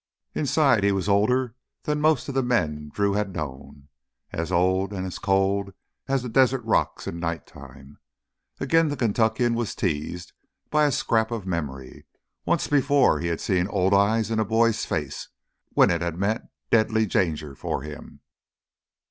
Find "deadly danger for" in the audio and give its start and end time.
16.71-17.83